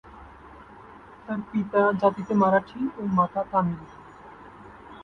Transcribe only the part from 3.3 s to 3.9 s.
Tamil.